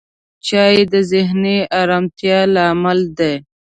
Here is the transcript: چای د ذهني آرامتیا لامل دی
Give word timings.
چای 0.47 0.75
د 0.93 0.95
ذهني 1.11 1.57
آرامتیا 1.81 2.39
لامل 2.53 2.99
دی 3.17 3.33